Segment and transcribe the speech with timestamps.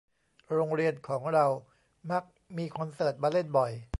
[0.53, 1.45] โรงเรียนของเรา
[2.11, 2.23] มัก
[2.57, 3.71] มีคอนเสิร์ตมาเล่นบ่อย